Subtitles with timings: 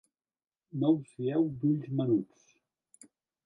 [0.83, 2.51] No us fieu d'ulls menuts.